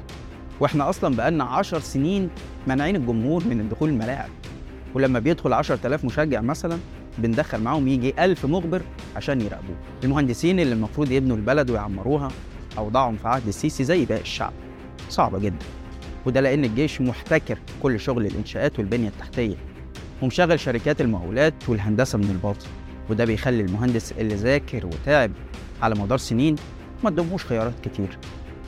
وإحنا 0.59 0.89
أصلا 0.89 1.15
بقالنا 1.15 1.43
10 1.43 1.79
سنين 1.79 2.29
مانعين 2.67 2.95
الجمهور 2.95 3.43
من 3.43 3.59
الدخول 3.59 3.89
الملاعب. 3.89 4.29
ولما 4.93 5.19
بيدخل 5.19 5.53
10000 5.53 6.05
مشجع 6.05 6.41
مثلا 6.41 6.77
بندخل 7.17 7.61
معاهم 7.61 7.87
يجي 7.87 8.13
1000 8.25 8.45
مخبر 8.45 8.81
عشان 9.15 9.41
يراقبوه. 9.41 9.75
المهندسين 10.03 10.59
اللي 10.59 10.73
المفروض 10.73 11.11
يبنوا 11.11 11.37
البلد 11.37 11.69
ويعمروها 11.69 12.31
أوضاعهم 12.77 13.17
في 13.17 13.27
عهد 13.27 13.47
السيسي 13.47 13.83
زي 13.83 14.05
باقي 14.05 14.21
الشعب. 14.21 14.53
صعبة 15.09 15.39
جدا. 15.39 15.65
وده 16.25 16.41
لأن 16.41 16.65
الجيش 16.65 17.01
محتكر 17.01 17.59
كل 17.83 17.99
شغل 17.99 18.25
الإنشاءات 18.25 18.79
والبنية 18.79 19.07
التحتية. 19.07 19.55
ومشغل 20.21 20.59
شركات 20.59 21.01
المقاولات 21.01 21.53
والهندسة 21.67 22.17
من 22.17 22.29
الباطن. 22.29 22.67
وده 23.09 23.25
بيخلي 23.25 23.61
المهندس 23.61 24.11
اللي 24.11 24.35
ذاكر 24.35 24.85
وتعب 24.85 25.31
على 25.81 25.95
مدار 25.95 26.17
سنين 26.17 26.55
ما 27.03 27.09
قدموش 27.09 27.45
خيارات 27.45 27.73
كتير. 27.83 28.17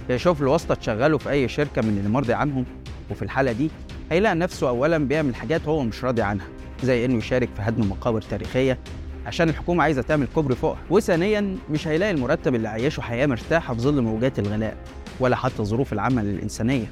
يشوف 0.10 0.42
له 0.42 0.52
واسطة 0.52 0.76
تشغله 0.76 1.18
في 1.18 1.30
أي 1.30 1.48
شركة 1.48 1.82
من 1.82 1.98
اللي 1.98 2.10
مرضي 2.10 2.34
عنهم 2.34 2.66
وفي 3.12 3.22
الحالة 3.22 3.52
دي 3.52 3.70
هيلاقي 4.12 4.36
نفسه 4.36 4.70
أولا 4.70 4.98
بيعمل 4.98 5.36
حاجات 5.36 5.68
هو 5.68 5.84
مش 5.84 6.04
راضي 6.04 6.22
عنها 6.22 6.46
زي 6.84 7.06
إنه 7.06 7.18
يشارك 7.18 7.50
في 7.56 7.62
هدم 7.62 7.90
مقابر 7.90 8.22
تاريخية 8.22 8.78
عشان 9.26 9.50
الحكومة 9.50 9.84
عايزة 9.84 10.02
تعمل 10.02 10.28
كوبري 10.36 10.56
فوقها 10.56 10.80
وثانيا 10.90 11.56
مش 11.72 11.88
هيلاقي 11.88 12.12
المرتب 12.12 12.56
اللي 12.56 12.68
عيشه 12.68 13.02
حياة 13.02 13.26
مرتاحة 13.26 13.74
في 13.74 13.80
ظل 13.82 14.02
موجات 14.02 14.40
الغلاء 14.40 14.78
ولا 15.20 15.36
حتى 15.36 15.64
ظروف 15.64 15.94
العمل 15.94 16.26
الإنسانية. 16.26 16.86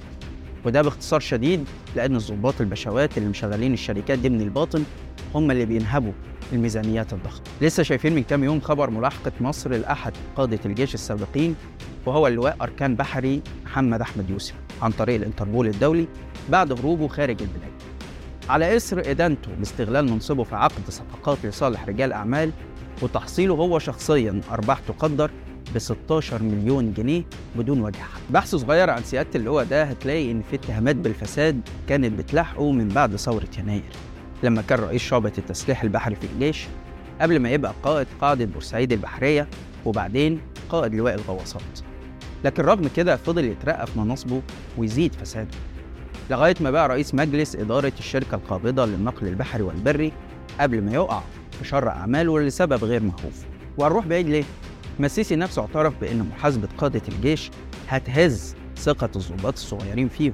وده 0.66 0.82
باختصار 0.82 1.20
شديد 1.20 1.66
لأن 1.96 2.16
الضباط 2.16 2.62
البشوات 2.62 3.18
اللي 3.18 3.30
مشغلين 3.30 3.74
الشركات 3.74 4.20
دي 4.20 4.30
من 4.30 4.42
الباطن 4.42 4.84
هم 5.36 5.52
اللي 5.52 5.66
بينهبوا 5.66 6.12
الميزانيات 6.54 7.14
الضخمة. 7.14 7.44
لسه 7.62 7.84
شايفين 7.84 8.16
من 8.16 8.24
كام 8.24 8.44
يوم 8.44 8.60
خبر 8.60 8.90
ملاحقة 8.90 9.32
مصر 9.42 9.72
لأحد 9.72 10.14
قادة 10.36 10.60
الجيش 10.66 10.94
السابقين 10.94 11.56
وهو 12.06 12.28
اللواء 12.28 12.58
أركان 12.62 12.96
بحري 12.96 13.42
محمد 13.66 14.02
أحمد 14.02 14.30
يوسف 14.30 14.54
عن 14.82 14.92
طريق 14.92 15.16
الانتربول 15.16 15.68
الدولي 15.68 16.08
بعد 16.50 16.72
هروبه 16.80 17.08
خارج 17.08 17.42
البلاد. 17.42 17.72
على 18.50 18.76
إثر 18.76 19.12
إدانته 19.12 19.52
باستغلال 19.60 20.12
منصبه 20.12 20.44
في 20.44 20.56
عقد 20.56 20.90
صفقات 20.90 21.46
لصالح 21.46 21.86
رجال 21.86 22.14
أعمال 22.14 22.52
وتحصيله 23.02 23.54
هو 23.54 23.80
شخصيا 23.80 24.42
أرباح 24.52 24.80
تقدر 24.80 25.32
ب 25.76 25.80
16 25.80 26.44
مليون 26.44 26.94
جنيه 26.94 27.24
بدون 27.56 27.82
وجه 27.82 27.98
حق. 27.98 28.20
بحث 28.30 28.56
صغير 28.56 28.90
عن 28.90 29.04
سيادة 29.04 29.30
اللواء 29.36 29.66
ده 29.66 29.84
هتلاقي 29.84 30.32
إن 30.32 30.42
في 30.50 30.56
اتهامات 30.56 30.96
بالفساد 30.96 31.62
كانت 31.90 32.20
بتلاحقه 32.20 32.72
من 32.72 32.88
بعد 32.88 33.16
ثورة 33.16 33.48
يناير 33.60 33.84
لما 34.44 34.62
كان 34.62 34.80
رئيس 34.80 35.02
شعبة 35.02 35.32
التسليح 35.38 35.84
البحري 35.84 36.16
في 36.16 36.28
الجيش 36.34 36.66
قبل 37.22 37.40
ما 37.40 37.50
يبقى 37.50 37.74
قائد 37.84 38.08
قاعدة 38.22 38.46
بورسعيد 38.46 38.92
البحرية 38.94 39.48
وبعدين 39.86 40.42
قائد 40.70 40.96
لواء 40.96 41.14
الغواصات. 41.16 41.62
لكن 42.46 42.64
رغم 42.64 42.88
كده 42.96 43.16
فضل 43.18 43.46
يترقى 43.46 43.88
في 43.88 44.00
مناصبه 44.00 44.42
ويزيد 44.78 45.14
فساده 45.16 45.58
لغاية 46.32 46.56
ما 46.62 46.72
بقى 46.72 46.88
رئيس 46.90 47.16
مجلس 47.16 47.56
إدارة 47.56 47.94
الشركة 48.00 48.36
القابضة 48.36 48.86
للنقل 48.86 49.28
البحري 49.28 49.64
والبري 49.64 50.12
قبل 50.60 50.82
ما 50.82 50.92
يقع 50.94 51.22
في 51.60 51.68
شر 51.68 51.90
أعماله 51.90 52.40
لسبب 52.40 52.84
غير 52.84 53.04
معروف. 53.04 53.46
وهنروح 53.78 54.08
بعيد 54.08 54.28
ليه؟ 54.30 54.44
ما 55.00 55.06
السيسي 55.06 55.36
نفسه 55.36 55.62
اعترف 55.62 55.94
بأن 56.02 56.30
محاسبة 56.38 56.68
قادة 56.78 57.02
الجيش 57.10 57.50
هتهز 57.88 58.56
ثقة 58.78 59.10
الضباط 59.16 59.54
الصغيرين 59.54 60.10
فيهم 60.10 60.34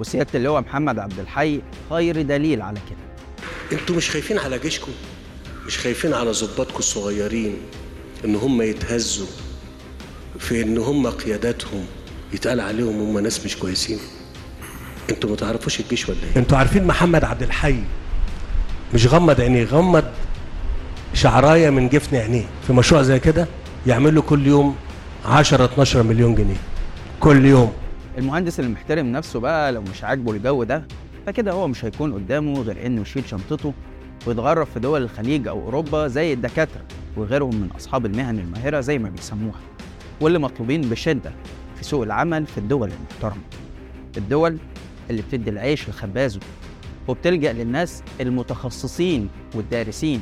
وسيادة 0.00 0.28
اللواء 0.34 0.60
محمد 0.60 0.98
عبد 0.98 1.18
الحي 1.18 1.60
خير 1.90 2.22
دليل 2.22 2.62
على 2.62 2.80
كده. 2.90 3.78
أنتوا 3.80 3.96
مش 3.96 4.10
خايفين 4.10 4.38
على 4.38 4.58
جيشكم؟ 4.58 4.92
مش 5.66 5.78
خايفين 5.78 6.14
على 6.14 6.30
ضباطكم 6.30 6.78
الصغيرين 6.78 7.56
إن 8.24 8.34
هم 8.36 8.62
يتهزوا 8.62 9.26
في 10.38 10.62
إن 10.62 10.78
هم 10.78 11.06
قياداتهم 11.06 11.84
يتقال 12.32 12.60
عليهم 12.60 13.00
هم 13.00 13.18
ناس 13.18 13.44
مش 13.44 13.56
كويسين؟ 13.56 13.98
أنتوا 15.10 15.30
ما 15.30 15.36
تعرفوش 15.36 15.80
الجيش 15.80 16.08
ولا 16.08 16.18
إيه؟ 16.22 16.36
أنتوا 16.40 16.58
عارفين 16.58 16.84
محمد 16.84 17.24
عبد 17.24 17.42
الحي 17.42 17.82
مش 18.94 19.06
غمض 19.06 19.40
عينيه 19.40 19.64
غمض 19.64 20.04
شعراية 21.14 21.70
من 21.70 21.88
جفن 21.88 22.16
عينيه 22.16 22.46
في 22.66 22.72
مشروع 22.72 23.02
زي 23.02 23.18
كده؟ 23.20 23.48
يعمل 23.86 24.14
له 24.14 24.22
كل 24.22 24.46
يوم 24.46 24.76
10 25.24 25.64
12 25.64 26.02
مليون 26.02 26.34
جنيه. 26.34 26.56
كل 27.20 27.44
يوم. 27.44 27.72
المهندس 28.18 28.60
اللي 28.60 28.70
محترم 28.70 29.06
نفسه 29.06 29.40
بقى 29.40 29.72
لو 29.72 29.82
مش 29.82 30.04
عاجبه 30.04 30.32
الجو 30.32 30.64
ده 30.64 30.82
فكده 31.26 31.52
هو 31.52 31.68
مش 31.68 31.84
هيكون 31.84 32.12
قدامه 32.12 32.60
غير 32.62 32.86
انه 32.86 33.00
يشيل 33.00 33.28
شنطته 33.28 33.72
ويتغرب 34.26 34.66
في 34.66 34.80
دول 34.80 35.02
الخليج 35.02 35.48
أو 35.48 35.60
أوروبا 35.60 36.08
زي 36.08 36.32
الدكاترة 36.32 36.82
وغيرهم 37.16 37.54
من 37.54 37.68
أصحاب 37.76 38.06
المهن 38.06 38.38
الماهرة 38.38 38.80
زي 38.80 38.98
ما 38.98 39.08
بيسموها 39.08 39.60
واللي 40.20 40.38
مطلوبين 40.38 40.80
بشدة 40.80 41.32
في 41.76 41.84
سوق 41.84 42.02
العمل 42.02 42.46
في 42.46 42.58
الدول 42.58 42.90
المحترمة. 42.98 43.42
الدول 44.16 44.58
اللي 45.10 45.22
بتدي 45.22 45.50
العيش 45.50 45.88
لخبازه 45.88 46.40
وبتلجأ 47.08 47.52
للناس 47.52 48.02
المتخصصين 48.20 49.28
والدارسين 49.54 50.20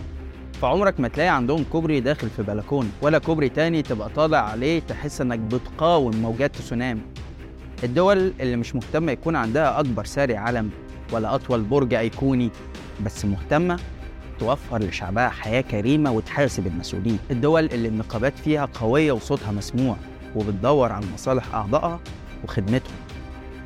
فعمرك 0.62 1.00
ما 1.00 1.08
تلاقي 1.08 1.28
عندهم 1.28 1.64
كوبري 1.72 2.00
داخل 2.00 2.28
في 2.30 2.42
بلكونة 2.42 2.88
ولا 3.02 3.18
كوبري 3.18 3.48
تاني 3.48 3.82
تبقى 3.82 4.08
طالع 4.08 4.38
عليه 4.38 4.80
تحس 4.80 5.20
إنك 5.20 5.38
بتقاوم 5.38 6.16
موجات 6.16 6.56
تسونامي. 6.56 7.00
الدول 7.84 8.32
اللي 8.40 8.56
مش 8.56 8.74
مهتمة 8.74 9.12
يكون 9.12 9.36
عندها 9.36 9.80
أكبر 9.80 10.04
ساري 10.04 10.36
علم 10.36 10.70
ولا 11.12 11.34
أطول 11.34 11.62
برج 11.62 11.94
أيقوني 11.94 12.50
بس 13.04 13.24
مهتمة 13.24 13.78
توفر 14.38 14.78
لشعبها 14.82 15.28
حياة 15.28 15.60
كريمة 15.60 16.10
وتحاسب 16.12 16.66
المسؤولين. 16.66 17.18
الدول 17.30 17.64
اللي 17.64 17.88
النقابات 17.88 18.38
فيها 18.38 18.68
قوية 18.80 19.12
وصوتها 19.12 19.52
مسموع 19.52 19.96
وبتدور 20.36 20.92
على 20.92 21.06
مصالح 21.14 21.54
أعضائها 21.54 22.00
وخدمتهم. 22.44 22.96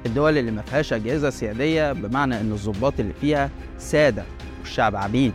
الدول 0.07 0.39
اللي 0.39 0.51
ما 0.51 0.63
فيهاش 0.63 0.93
أجهزة 0.93 1.31
سيادية 1.31 1.93
بمعنى 1.93 2.41
إن 2.41 2.53
الضباط 2.53 3.01
اللي 3.01 3.13
فيها 3.21 3.51
سادة 3.79 4.25
والشعب 4.61 4.97
عبيد. 4.97 5.33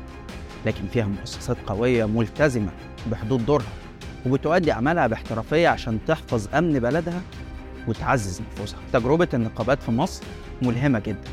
لكن 0.65 0.87
فيها 0.93 1.05
مؤسسات 1.05 1.57
قوية 1.67 2.05
ملتزمة 2.05 2.71
بحدود 3.11 3.45
دورها 3.45 3.73
وبتؤدي 4.25 4.71
أعمالها 4.71 5.07
باحترافية 5.07 5.67
عشان 5.67 5.99
تحفظ 6.07 6.47
أمن 6.55 6.79
بلدها 6.79 7.21
وتعزز 7.87 8.41
نفوذها 8.41 8.79
تجربة 8.93 9.27
النقابات 9.33 9.83
في 9.83 9.91
مصر 9.91 10.23
ملهمة 10.61 10.99
جدا 10.99 11.29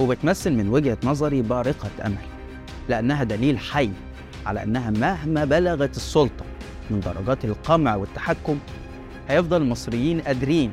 وبتمثل 0.00 0.52
من 0.52 0.68
وجهة 0.68 0.98
نظري 1.04 1.42
بارقة 1.42 1.90
أمل 2.06 2.18
لأنها 2.88 3.24
دليل 3.24 3.58
حي 3.58 3.90
على 4.46 4.62
أنها 4.62 4.90
مهما 4.90 5.44
بلغت 5.44 5.96
السلطة 5.96 6.44
من 6.90 7.00
درجات 7.00 7.44
القمع 7.44 7.96
والتحكم 7.96 8.58
هيفضل 9.28 9.62
المصريين 9.62 10.20
قادرين 10.20 10.72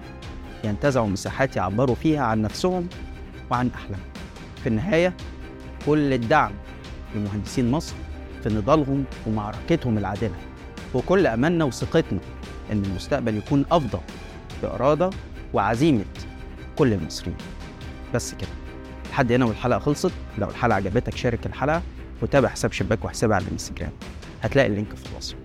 ينتزعوا 0.63 1.07
مساحات 1.07 1.55
يعبروا 1.55 1.95
فيها 1.95 2.24
عن 2.24 2.41
نفسهم 2.41 2.88
وعن 3.51 3.69
أحلامهم. 3.75 4.10
في 4.63 4.69
النهاية 4.69 5.13
كل 5.86 6.13
الدعم 6.13 6.51
لمهندسين 7.15 7.72
مصر 7.72 7.93
في 8.43 8.50
نضالهم 8.50 9.03
ومعركتهم 9.27 9.98
العادلة. 9.98 10.36
وكل 10.93 11.27
أملنا 11.27 11.65
وثقتنا 11.65 12.20
إن 12.72 12.84
المستقبل 12.86 13.38
يكون 13.38 13.65
أفضل 13.72 14.00
بإرادة 14.63 15.10
وعزيمة 15.53 16.05
كل 16.75 16.93
المصريين. 16.93 17.38
بس 18.13 18.34
كده. 18.34 18.50
لحد 19.10 19.32
هنا 19.32 19.46
والحلقة 19.46 19.79
خلصت. 19.79 20.12
لو 20.38 20.50
الحلقة 20.50 20.75
عجبتك 20.75 21.17
شارك 21.17 21.46
الحلقة 21.46 21.82
وتابع 22.22 22.50
حساب 22.50 22.72
شباك 22.72 23.05
وحسابي 23.05 23.34
على 23.34 23.46
الانستجرام. 23.46 23.91
هتلاقي 24.41 24.67
اللينك 24.67 24.96
في 24.96 25.12
الوصف. 25.12 25.36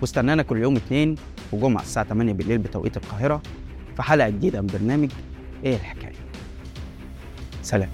واستنانا 0.00 0.42
كل 0.42 0.58
يوم 0.58 0.76
اثنين 0.76 1.14
وجمعة 1.52 1.82
الساعة 1.82 2.06
8 2.06 2.32
بالليل 2.32 2.58
بتوقيت 2.58 2.96
القاهرة 2.96 3.42
في 3.96 4.02
حلقة 4.02 4.28
جديدة 4.28 4.60
من 4.60 4.66
برنامج 4.66 5.10
إيه 5.64 5.76
الحكاية. 5.76 6.12
سلام. 7.62 7.88